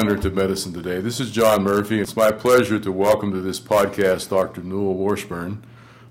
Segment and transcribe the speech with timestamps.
[0.00, 0.98] Regenerative Medicine today.
[0.98, 2.00] This is John Murphy.
[2.00, 4.62] It's my pleasure to welcome to this podcast Dr.
[4.62, 5.62] Newell Washburn.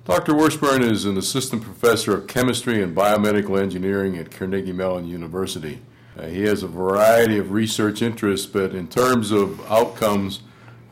[0.05, 0.35] Dr.
[0.35, 5.81] Washburn is an assistant professor of chemistry and biomedical engineering at Carnegie Mellon University.
[6.15, 10.41] Uh, he has a variety of research interests, but in terms of outcomes,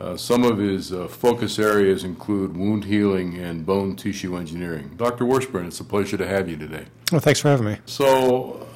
[0.01, 4.89] uh, some of his uh, focus areas include wound healing and bone tissue engineering.
[4.97, 5.23] Dr.
[5.23, 6.85] Washburn, it's a pleasure to have you today.
[7.11, 7.77] Well, thanks for having me.
[7.85, 8.67] So,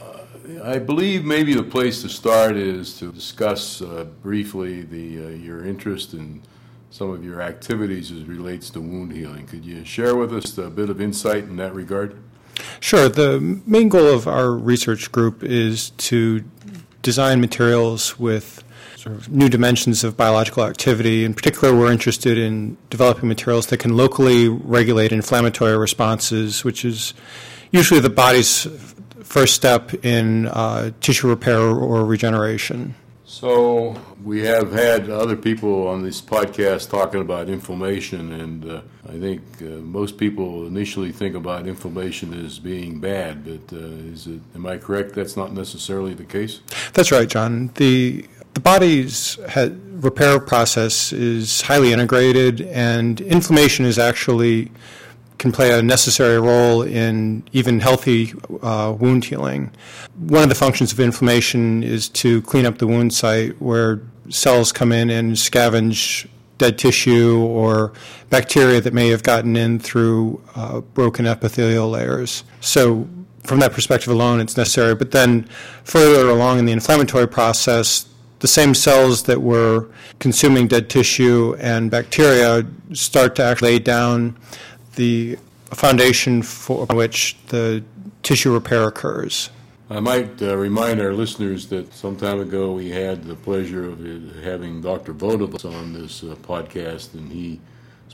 [0.63, 5.65] I believe maybe the place to start is to discuss uh, briefly the uh, your
[5.65, 6.41] interest in
[6.89, 9.47] some of your activities as relates to wound healing.
[9.47, 12.17] Could you share with us a bit of insight in that regard?
[12.79, 13.07] Sure.
[13.07, 16.43] The main goal of our research group is to
[17.01, 18.63] design materials with
[18.97, 21.23] sort of new dimensions of biological activity.
[21.23, 27.13] In particular, we're interested in developing materials that can locally regulate inflammatory responses, which is
[27.71, 28.67] usually the body's
[29.31, 32.93] first step in uh, tissue repair or regeneration.
[33.23, 39.17] So, we have had other people on this podcast talking about inflammation, and uh, I
[39.17, 44.41] think uh, most people initially think about inflammation as being bad, but uh, is it,
[44.53, 46.59] am I correct that's not necessarily the case?
[46.91, 47.71] That's right, John.
[47.75, 49.39] The the body's
[49.91, 54.71] repair process is highly integrated, and inflammation is actually
[55.41, 59.71] can play a necessary role in even healthy uh, wound healing.
[60.19, 64.71] One of the functions of inflammation is to clean up the wound site where cells
[64.71, 66.27] come in and scavenge
[66.59, 67.91] dead tissue or
[68.29, 72.43] bacteria that may have gotten in through uh, broken epithelial layers.
[72.61, 73.09] So,
[73.43, 74.93] from that perspective alone, it's necessary.
[74.93, 75.49] But then,
[75.83, 78.05] further along in the inflammatory process,
[78.41, 79.89] the same cells that were
[80.19, 82.63] consuming dead tissue and bacteria
[82.93, 84.37] start to actually lay down
[84.95, 85.37] the
[85.73, 87.83] foundation for which the
[88.23, 89.49] tissue repair occurs.
[89.89, 93.99] I might uh, remind our listeners that some time ago we had the pleasure of
[94.41, 95.13] having Dr.
[95.13, 97.59] Vodovotz on this uh, podcast, and he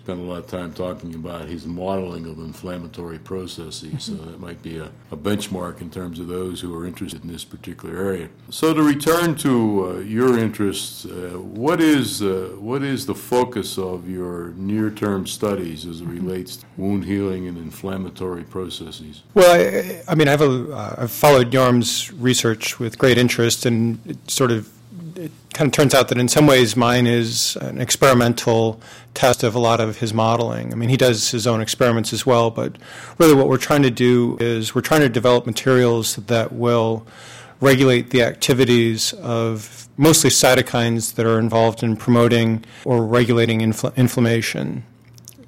[0.07, 4.05] spent a lot of time talking about his modeling of inflammatory processes.
[4.05, 7.29] So that might be a, a benchmark in terms of those who are interested in
[7.29, 8.29] this particular area.
[8.49, 9.51] So to return to
[9.97, 15.85] uh, your interests, uh, what is uh, what is the focus of your near-term studies
[15.85, 19.23] as it relates to wound healing and inflammatory processes?
[19.33, 24.31] Well, I, I mean, I've, uh, I've followed Yoram's research with great interest, and it
[24.31, 24.71] sort of
[25.17, 28.79] it kind of turns out that in some ways mine is an experimental
[29.13, 30.71] test of a lot of his modeling.
[30.71, 32.77] I mean, he does his own experiments as well, but
[33.17, 37.05] really what we're trying to do is we're trying to develop materials that will
[37.59, 44.83] regulate the activities of mostly cytokines that are involved in promoting or regulating infl- inflammation.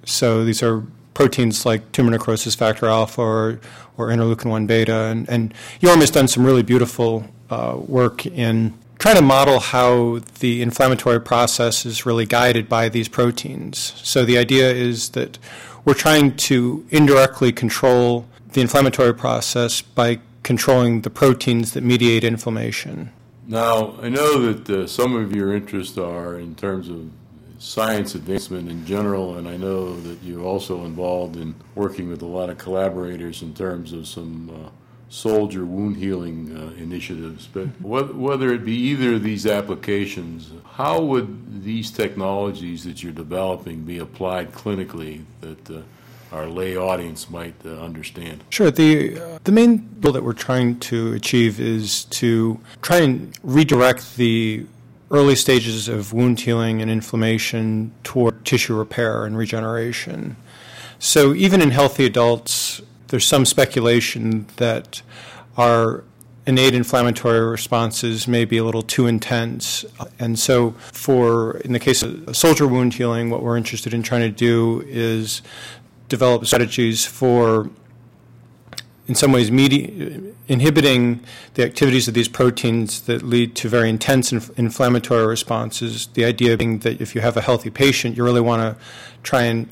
[0.06, 3.60] So these are proteins like tumor necrosis factor alpha or,
[3.98, 4.94] or interleukin 1 beta.
[4.94, 10.20] And, and Yoram has done some really beautiful uh, work in trying to model how
[10.40, 13.94] the inflammatory process is really guided by these proteins.
[14.04, 15.40] So the idea is that
[15.86, 23.12] we're trying to indirectly control the inflammatory process by controlling the proteins that mediate inflammation.
[23.48, 27.10] Now, I know that uh, some of your interests are in terms of
[27.58, 32.26] science advancement in general, and I know that you're also involved in working with a
[32.26, 34.70] lot of collaborators in terms of some uh,
[35.10, 41.64] soldier wound healing uh, initiatives, but whether it be either of these applications, how would
[41.64, 45.82] these technologies that you're developing be applied clinically that uh,
[46.32, 48.44] our lay audience might uh, understand?
[48.52, 48.70] Sure.
[48.70, 54.16] The uh, the main goal that we're trying to achieve is to try and redirect
[54.16, 54.66] the
[55.12, 60.36] early stages of wound healing and inflammation toward tissue repair and regeneration.
[61.00, 65.02] So even in healthy adults, there's some speculation that
[65.58, 66.04] our
[66.46, 69.86] innate inflammatory responses may be a little too intense.
[70.18, 74.22] And so, for in the case of soldier wound healing, what we're interested in trying
[74.22, 75.42] to do is
[76.08, 77.70] develop strategies for,
[79.08, 81.20] in some ways, medi- inhibiting
[81.54, 86.08] the activities of these proteins that lead to very intense inf- inflammatory responses.
[86.08, 88.84] The idea being that if you have a healthy patient, you really want to
[89.22, 89.70] try and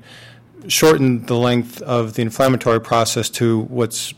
[0.68, 4.14] shorten the length of the inflammatory process to what's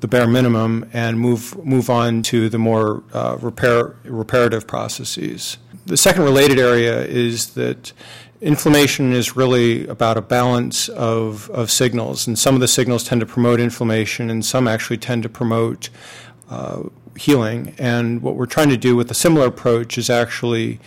[0.00, 5.58] the bare minimum and move move on to the more uh, repair reparative processes.
[5.86, 7.92] The second related area is that
[8.40, 13.20] inflammation is really about a balance of, of signals, and some of the signals tend
[13.20, 15.88] to promote inflammation, and some actually tend to promote
[16.50, 16.82] uh,
[17.16, 17.74] healing.
[17.78, 20.80] And what we're trying to do with a similar approach is actually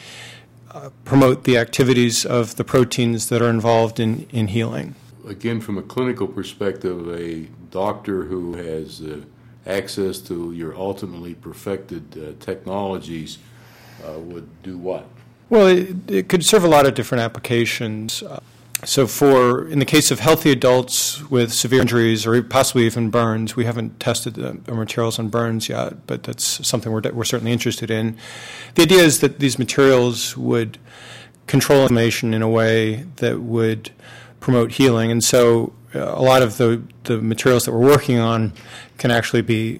[1.04, 4.96] promote the activities of the proteins that are involved in, in healing.
[5.28, 9.22] Again, from a clinical perspective, a doctor who has uh,
[9.66, 13.40] access to your ultimately perfected uh, technologies
[14.06, 15.08] uh, would do what?
[15.50, 18.24] Well, it, it, could serve a lot of different applications.
[18.84, 23.56] So, for in the case of healthy adults with severe injuries or possibly even burns,
[23.56, 27.54] we haven't tested the, the materials on burns yet, but that's something we're, we're certainly
[27.54, 28.18] interested in.
[28.76, 30.78] The idea is that these materials would
[31.48, 33.92] control inflammation in a way that would
[34.40, 38.52] promote healing, and so uh, a lot of the, the materials that we're working on
[38.98, 39.80] can actually be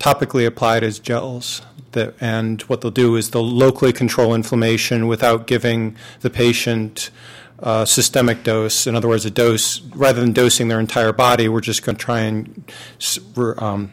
[0.00, 1.62] topically applied as gels.
[1.92, 7.10] That, and what they'll do is they'll locally control inflammation without giving the patient
[7.62, 8.86] a systemic dose.
[8.86, 12.02] In other words, a dose rather than dosing their entire body, we're just going to
[12.02, 12.72] try and
[13.58, 13.92] um,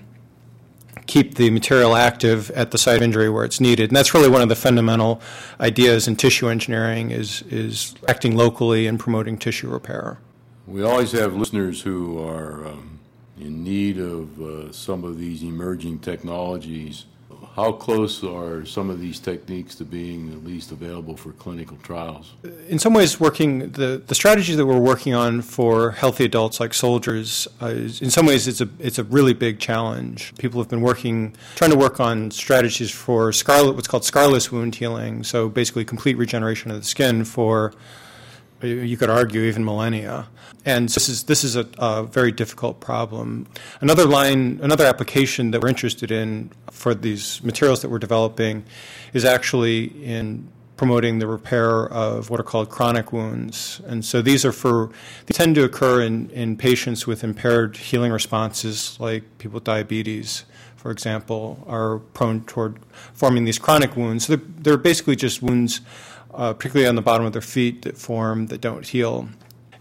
[1.07, 3.89] keep the material active at the site of injury where it's needed.
[3.89, 5.21] And that's really one of the fundamental
[5.59, 10.19] ideas in tissue engineering is is acting locally and promoting tissue repair.
[10.67, 12.99] We always have listeners who are um,
[13.39, 17.05] in need of uh, some of these emerging technologies.
[17.57, 22.35] How close are some of these techniques to being at least available for clinical trials?
[22.69, 26.75] In some ways, working the, the strategy that we're working on for healthy adults like
[26.75, 30.35] soldiers, uh, is, in some ways, it's a it's a really big challenge.
[30.37, 34.75] People have been working, trying to work on strategies for scarlet, what's called scarless wound
[34.75, 35.23] healing.
[35.23, 37.73] So basically, complete regeneration of the skin for
[38.61, 40.27] you could argue even millennia.
[40.65, 43.47] And this is this is a, a, very difficult problem.
[43.81, 48.65] Another line, another application that we're interested in for these materials that we're developing
[49.13, 53.81] is actually in promoting the repair of what are called chronic wounds.
[53.87, 54.91] And so these are for
[55.25, 60.45] they tend to occur in, in patients with impaired healing responses, like people with diabetes,
[60.75, 62.79] for example, are prone toward
[63.13, 64.27] forming these chronic wounds.
[64.27, 65.81] So they're, they're basically just wounds
[66.37, 69.27] uh, particularly on the bottom of their feet, that form that don't heal.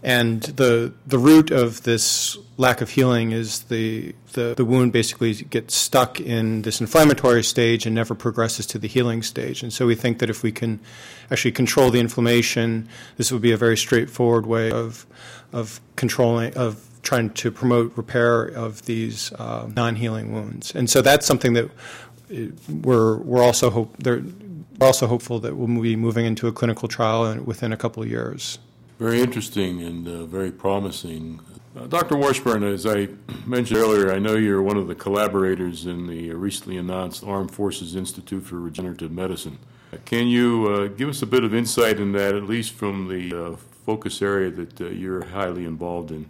[0.03, 5.33] And the the root of this lack of healing is the, the, the wound basically
[5.33, 9.63] gets stuck in this inflammatory stage and never progresses to the healing stage.
[9.63, 10.79] And so we think that if we can
[11.29, 12.87] actually control the inflammation,
[13.17, 15.05] this would be a very straightforward way of
[15.51, 20.75] of controlling of trying to promote repair of these uh, non-healing wounds.
[20.75, 21.69] And so that's something that
[22.31, 22.35] uh,
[22.81, 24.21] we're we're also hope there
[24.79, 28.09] we're also hopeful that we'll be moving into a clinical trial within a couple of
[28.09, 28.59] years.
[28.99, 31.39] Very interesting and uh, very promising.
[31.75, 32.17] Uh, Dr.
[32.17, 33.09] Washburn, as I
[33.45, 37.95] mentioned earlier, I know you're one of the collaborators in the recently announced Armed Forces
[37.95, 39.59] Institute for Regenerative Medicine.
[39.93, 43.07] Uh, can you uh, give us a bit of insight in that, at least from
[43.07, 46.27] the uh, focus area that uh, you're highly involved in?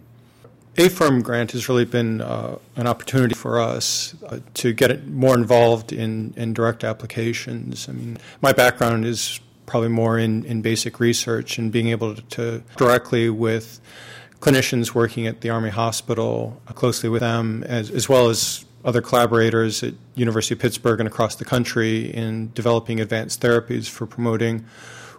[0.78, 5.92] AFIRM grant has really been uh, an opportunity for us uh, to get more involved
[5.92, 7.88] in, in direct applications.
[7.88, 12.22] I mean, my background is probably more in, in basic research and being able to,
[12.22, 13.80] to directly with
[14.38, 19.02] clinicians working at the Army Hospital, uh, closely with them, as, as well as other
[19.02, 24.64] collaborators at University of Pittsburgh and across the country in developing advanced therapies for promoting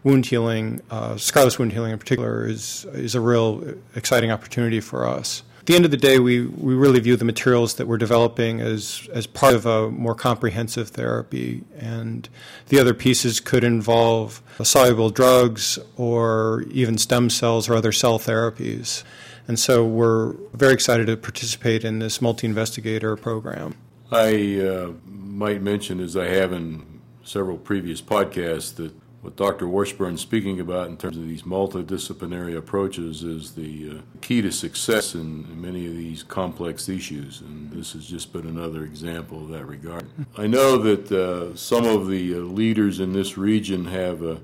[0.06, 5.06] wound healing, uh, scarless wound healing in particular, is is a real exciting opportunity for
[5.06, 8.60] us the end of the day, we, we really view the materials that we're developing
[8.60, 11.64] as, as part of a more comprehensive therapy.
[11.78, 12.28] And
[12.70, 19.04] the other pieces could involve soluble drugs or even stem cells or other cell therapies.
[19.48, 23.76] And so we're very excited to participate in this multi investigator program.
[24.12, 29.68] I uh, might mention, as I have in several previous podcasts, that what Dr.
[29.68, 34.52] Washburn is speaking about in terms of these multidisciplinary approaches is the uh, key to
[34.52, 39.44] success in, in, many of these complex issues, and this has just been another example
[39.44, 40.06] of that regard.
[40.38, 44.38] I know that uh, some of the uh, leaders in this region have uh,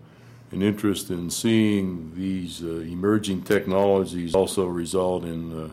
[0.51, 5.71] an interest in seeing these uh, emerging technologies also result in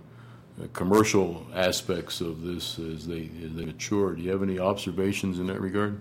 [0.60, 4.14] uh, commercial aspects of this as they, as they mature.
[4.14, 6.00] Do you have any observations in that regard?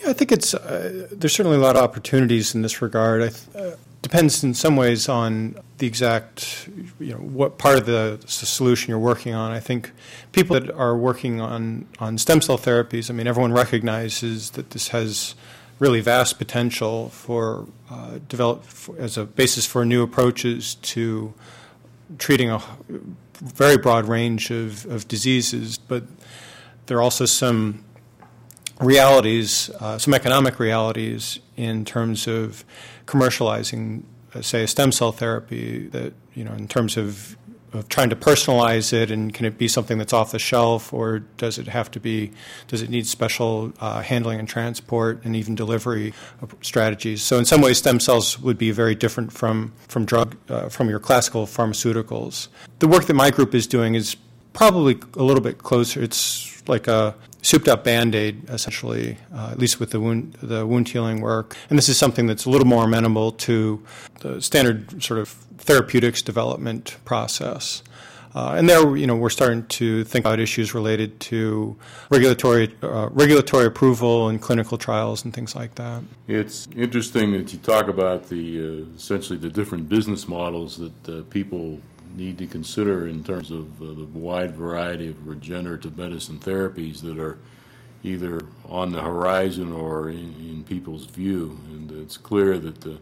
[0.00, 3.22] Yeah, I think it's uh, there's certainly a lot of opportunities in this regard.
[3.22, 3.70] It uh,
[4.02, 8.90] depends in some ways on the exact, you know, what part of the, the solution
[8.90, 9.52] you're working on.
[9.52, 9.92] I think
[10.32, 14.88] people that are working on on stem cell therapies, I mean, everyone recognizes that this
[14.88, 15.34] has
[15.78, 21.32] really vast potential for uh, develop for, as a basis for new approaches to
[22.18, 22.60] treating a
[23.40, 25.78] very broad range of, of diseases.
[25.78, 26.04] But
[26.86, 27.84] there are also some
[28.80, 32.64] realities, uh, some economic realities in terms of
[33.06, 34.02] commercializing,
[34.34, 35.86] uh, say, a stem cell therapy.
[35.88, 37.36] That you know, in terms of
[37.72, 41.20] of trying to personalize it, and can it be something that's off the shelf, or
[41.36, 42.32] does it have to be?
[42.66, 46.12] Does it need special uh, handling and transport, and even delivery
[46.62, 47.22] strategies?
[47.22, 50.88] So, in some ways, stem cells would be very different from from drug uh, from
[50.88, 52.48] your classical pharmaceuticals.
[52.80, 54.16] The work that my group is doing is
[54.52, 56.02] probably a little bit closer.
[56.02, 60.66] It's like a souped up band aid, essentially, uh, at least with the wound, the
[60.66, 61.56] wound healing work.
[61.68, 63.82] And this is something that's a little more amenable to
[64.20, 67.82] the standard sort of therapeutics development process.
[68.34, 71.76] Uh, and there, you know, we're starting to think about issues related to
[72.10, 76.02] regulatory uh, regulatory approval and clinical trials and things like that.
[76.28, 81.22] It's interesting that you talk about the uh, essentially the different business models that uh,
[81.30, 81.80] people
[82.16, 87.18] need to consider in terms of uh, the wide variety of regenerative medicine therapies that
[87.18, 87.38] are
[88.02, 91.58] either on the horizon or in, in people's view.
[91.70, 92.98] And it's clear that the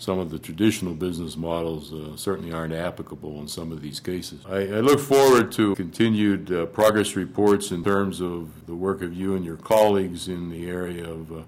[0.00, 4.40] some of the traditional business models uh, certainly aren't applicable in some of these cases.
[4.48, 9.12] I, I look forward to continued uh, progress reports in terms of the work of
[9.12, 11.42] you and your colleagues in the area of uh,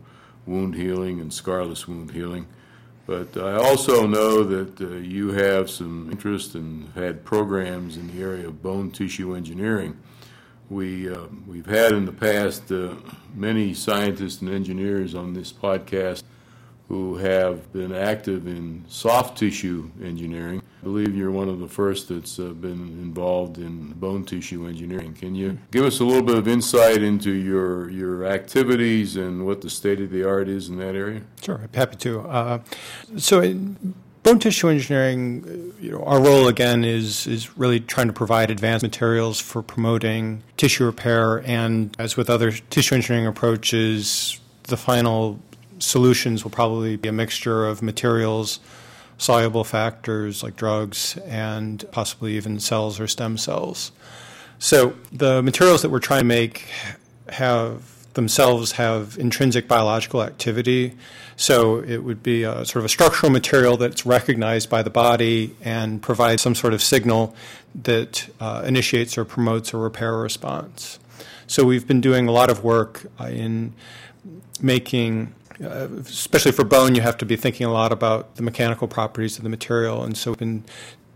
[0.45, 2.47] wound healing and scarless wound healing.
[3.07, 8.23] But I also know that uh, you have some interest and had programs in the
[8.23, 9.99] area of bone tissue engineering.
[10.71, 12.95] We, uh, we've had in the past uh,
[13.35, 16.23] many scientists and engineers on this podcast
[16.89, 20.62] who have been active in soft tissue engineering.
[20.83, 25.15] I believe you're one of the first that's uh, been involved in bone tissue engineering.
[25.15, 29.61] Can you give us a little bit of insight into your your activities and what
[29.61, 31.23] the state of the art is in that area?
[31.41, 32.21] Sure, I'm happy to.
[32.21, 32.61] Uh,
[33.17, 33.41] so.
[33.41, 38.53] In, Bone tissue engineering, you know, our role again is is really trying to provide
[38.53, 45.41] advanced materials for promoting tissue repair, and as with other tissue engineering approaches, the final
[45.81, 48.61] solutions will probably be a mixture of materials,
[49.23, 53.93] soluble factors like drugs, and possibly even cells or stem cells.
[54.59, 56.67] So the materials that we're trying to make
[57.29, 57.83] have
[58.15, 60.95] themselves have intrinsic biological activity.
[61.37, 65.57] So it would be a sort of a structural material that's recognized by the body
[65.63, 67.35] and provides some sort of signal
[67.83, 70.99] that uh, initiates or promotes a repair response.
[71.47, 73.73] So we've been doing a lot of work in
[74.61, 78.89] making uh, especially for bone, you have to be thinking a lot about the mechanical
[78.89, 80.03] properties of the material.
[80.05, 80.65] And so we've been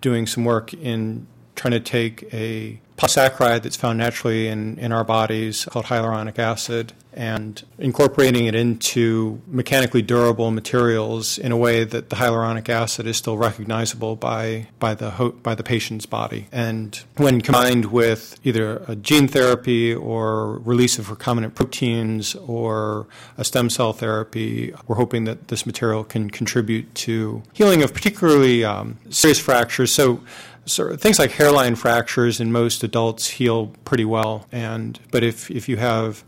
[0.00, 5.04] doing some work in trying to take a polysaccharide that's found naturally in, in our
[5.04, 12.10] bodies called hyaluronic acid and incorporating it into mechanically durable materials in a way that
[12.10, 16.46] the hyaluronic acid is still recognizable by, by, the, ho- by the patient's body.
[16.52, 23.06] And when combined with either a gene therapy or release of recombinant proteins or
[23.38, 28.62] a stem cell therapy, we're hoping that this material can contribute to healing of particularly
[28.62, 29.90] um, serious fractures.
[29.90, 30.20] So
[30.66, 35.68] so things like hairline fractures in most adults heal pretty well, and but if if
[35.68, 36.24] you have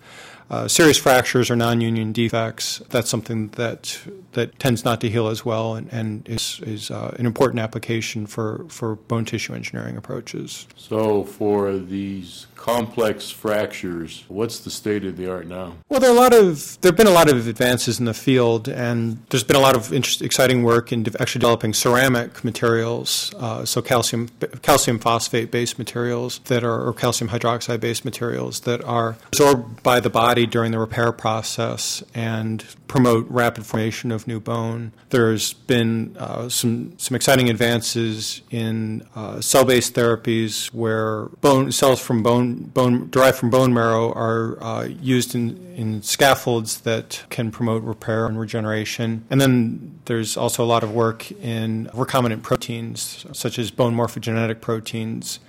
[0.50, 4.00] uh, serious fractures or non-union defects, that's something that
[4.32, 8.26] that tends not to heal as well, and, and is is uh, an important application
[8.26, 10.66] for for bone tissue engineering approaches.
[10.76, 15.74] So, for these complex fractures, what's the state of the art now?
[15.88, 18.14] Well, there are a lot of there have been a lot of advances in the
[18.14, 23.34] field, and there's been a lot of exciting work in de- actually developing ceramic materials,
[23.38, 24.28] uh, so calcium
[24.62, 30.00] calcium phosphate based materials that are or calcium hydroxide based materials that are absorbed by
[30.00, 34.92] the body body during the repair process and promote rapid formation of new bone.
[35.11, 42.23] There's been uh, some some exciting advances in uh, cell-based therapies where bone cells from
[42.23, 47.83] bone bone derived from bone marrow are uh, used in in scaffolds that can promote
[47.83, 49.25] repair and regeneration.
[49.30, 54.61] And then there's also a lot of work in recombinant proteins such as bone morphogenetic
[54.61, 55.40] proteins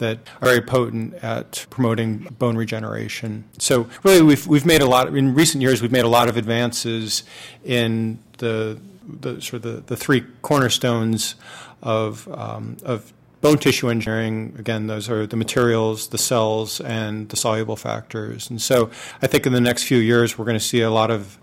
[0.00, 3.44] that are very potent at promoting bone regeneration.
[3.58, 5.80] So really, we've we've made a lot in recent years.
[5.80, 7.22] We've made a lot of advances
[7.64, 8.78] in the
[9.20, 11.36] the sort of the, the three cornerstones
[11.82, 17.36] of um, of bone tissue engineering, again, those are the materials, the cells, and the
[17.36, 18.50] soluble factors.
[18.50, 18.90] And so
[19.22, 21.38] I think in the next few years, we're going to see a lot of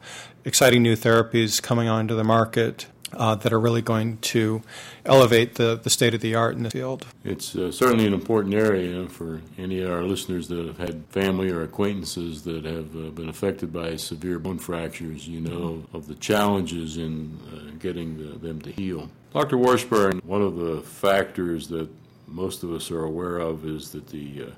[0.46, 4.62] exciting new therapies coming onto the market uh, that are really going to
[5.06, 7.06] elevate the, the state of the art in the field.
[7.24, 11.50] It's uh, certainly an important area for any of our listeners that have had family
[11.50, 15.28] or acquaintances that have uh, been affected by severe bone fractures.
[15.28, 19.10] You know of the challenges in uh, getting the, them to heal.
[19.34, 19.58] Dr.
[19.58, 21.90] Washburn, one of the factors that
[22.28, 24.52] most of us are aware of is that the uh,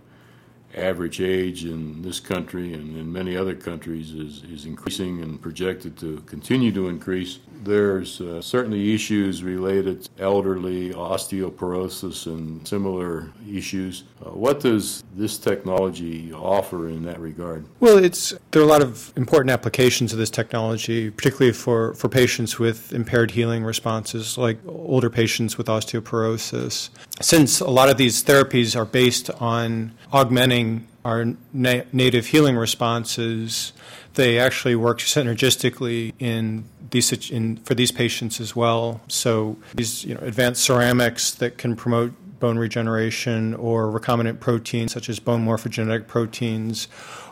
[0.75, 5.98] average age in this country and in many other countries is, is increasing and projected
[5.98, 7.39] to continue to increase.
[7.63, 14.04] There's uh, certainly issues related to elderly osteoporosis and similar issues.
[14.25, 17.66] Uh, what does this technology offer in that regard?
[17.80, 22.08] Well, it's there are a lot of important applications of this technology, particularly for, for
[22.08, 26.89] patients with impaired healing responses, like older patients with osteoporosis.
[27.22, 33.74] Since a lot of these therapies are based on augmenting our na- native healing responses,
[34.16, 39.01] they actually work synergistically in these in, for these patients as well.
[39.08, 45.10] So these you know, advanced ceramics that can promote bone regeneration or recombinant proteins such
[45.10, 46.88] as bone morphogenetic proteins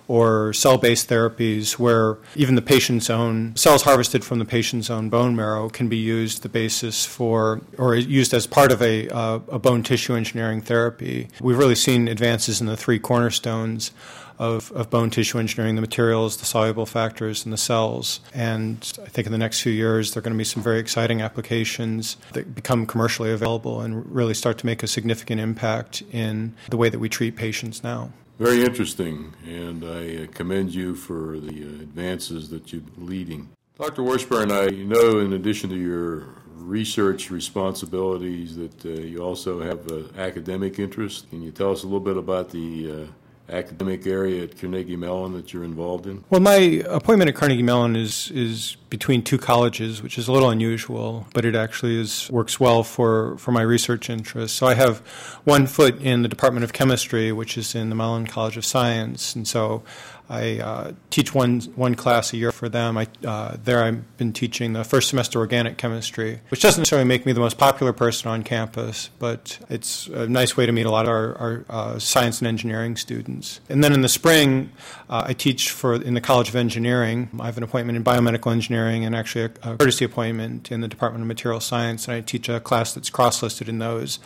[0.07, 5.09] or cell based therapies where even the patient's own cells harvested from the patient's own
[5.09, 9.39] bone marrow can be used the basis for or used as part of a, uh,
[9.49, 11.27] a bone tissue engineering therapy.
[11.41, 13.91] We've really seen advances in the three cornerstones
[14.39, 18.19] of, of bone tissue engineering the materials, the soluble factors, and the cells.
[18.33, 20.79] And I think in the next few years, there are going to be some very
[20.79, 26.55] exciting applications that become commercially available and really start to make a significant impact in
[26.69, 28.11] the way that we treat patients now.
[28.39, 33.49] Very interesting, and I uh, commend you for the uh, advances that you're leading.
[33.79, 34.03] Dr.
[34.03, 40.03] Washburn, I know in addition to your research responsibilities that uh, you also have uh,
[40.17, 41.29] academic interest.
[41.31, 43.05] Can you tell us a little bit about the uh,
[43.49, 46.23] academic area at Carnegie Mellon that you're involved in?
[46.29, 50.49] Well, my appointment at Carnegie Mellon is is between two colleges, which is a little
[50.49, 54.57] unusual, but it actually is works well for, for my research interests.
[54.57, 54.99] So I have
[55.43, 59.35] one foot in the Department of Chemistry, which is in the Mellon College of Science,
[59.35, 59.83] and so
[60.29, 62.97] I uh, teach one one class a year for them.
[62.97, 67.25] I, uh, there, I've been teaching the first semester organic chemistry, which doesn't necessarily make
[67.25, 70.91] me the most popular person on campus, but it's a nice way to meet a
[70.91, 73.61] lot of our, our uh, science and engineering students.
[73.69, 74.71] And then in the spring,
[75.09, 77.29] uh, I teach for in the College of Engineering.
[77.39, 80.87] I have an appointment in biomedical engineering and actually a, a courtesy appointment in the
[80.87, 84.19] Department of Material Science, and I teach a class that's cross-listed in those.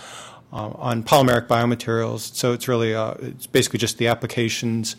[0.53, 4.97] Uh, on polymeric biomaterials, so it's really uh, it's basically just the applications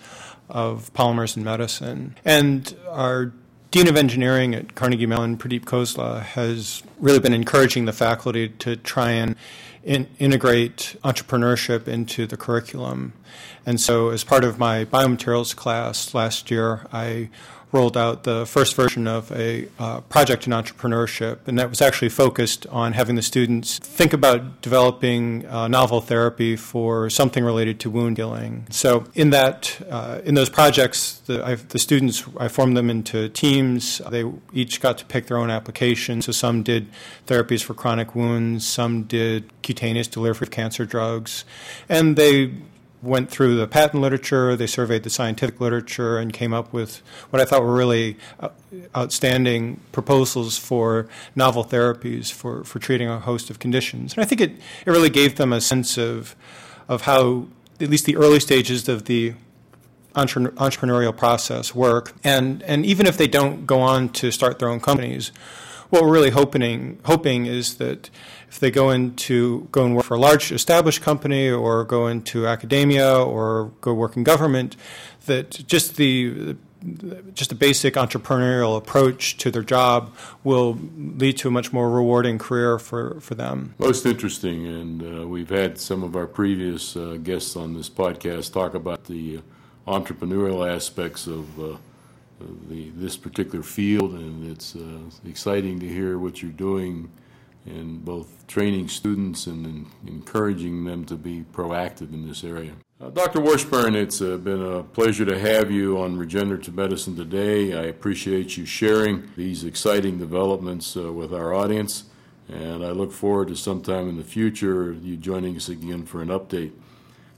[0.49, 2.17] of polymers in medicine.
[2.25, 3.33] And our
[3.71, 8.77] Dean of Engineering at Carnegie Mellon, Pradeep Khosla, has really been encouraging the faculty to
[8.77, 9.37] try and
[9.85, 13.13] in, integrate entrepreneurship into the curriculum.
[13.67, 17.29] And so, as part of my biomaterials class last year, I
[17.73, 22.11] rolled out the first version of a uh, project in entrepreneurship, and that was actually
[22.11, 27.91] focused on having the students think about developing a novel therapy for something related to
[27.91, 28.67] wound healing.
[28.71, 34.03] So, in that, uh, in those projects, the, the, students, I formed them into teams.
[34.11, 36.21] They each got to pick their own application.
[36.21, 36.89] So, some did
[37.27, 41.45] therapies for chronic wounds, some did cutaneous delivery of cancer drugs,
[41.89, 42.53] and they
[43.03, 47.43] went through the patent literature, they surveyed the scientific literature, and came up with what
[47.43, 48.51] I thought were really uh,
[48.97, 54.15] outstanding proposals for novel therapies for, for treating a host of conditions.
[54.15, 54.53] And I think it,
[54.87, 56.37] it really gave them a sense of,
[56.89, 57.49] of how,
[57.81, 59.35] at least the early stages of the
[60.15, 62.13] entrepreneurial process work.
[62.23, 65.33] And, and even if they don't go on to start their own companies,
[65.93, 68.09] what we're really hoping, hoping is that
[68.49, 72.47] if they go into go and work for a large established company or go into
[72.47, 74.75] academia or go work in government,
[75.27, 76.57] that just the
[77.35, 82.39] just a basic entrepreneurial approach to their job will lead to a much more rewarding
[82.39, 83.75] career for, for them.
[83.79, 88.53] Most interesting, and uh, we've had some of our previous uh, guests on this podcast
[88.53, 89.41] talk about the uh,
[89.87, 91.77] entrepreneurial aspects of uh,
[92.69, 97.11] the, this particular field, and it's uh, exciting to hear what you're doing
[97.67, 102.73] in both training students and in encouraging them to be proactive in this area.
[103.01, 103.41] Uh, Dr.
[103.41, 107.77] Washburn, it's uh, been a pleasure to have you on Regenerative Medicine today.
[107.77, 112.05] I appreciate you sharing these exciting developments uh, with our audience,
[112.49, 116.29] and I look forward to sometime in the future you joining us again for an
[116.29, 116.73] update.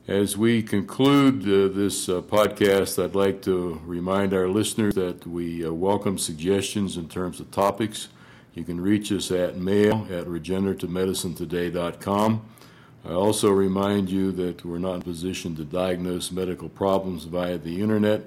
[0.06, 5.64] As we conclude uh, this uh, podcast, I'd like to remind our listeners that we
[5.64, 8.08] uh, welcome suggestions in terms of topics
[8.52, 12.46] you can reach us at mail at regenerativemedicinetoday.com.
[13.06, 17.80] I also remind you that we're not in position to diagnose medical problems via the
[17.80, 18.26] internet.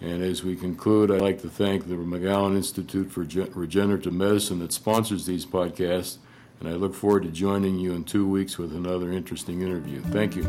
[0.00, 3.22] And as we conclude, I'd like to thank the McGowan Institute for
[3.58, 6.18] Regenerative Medicine that sponsors these podcasts.
[6.60, 10.00] And I look forward to joining you in two weeks with another interesting interview.
[10.00, 10.44] Thank you.